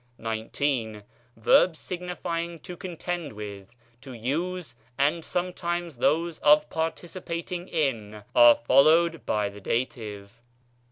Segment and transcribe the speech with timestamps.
[0.19, 1.03] XIX.
[1.37, 3.67] Verbs signifying to contend with,
[4.01, 10.41] to use, and sometimes those of participating in, are followed by the dative.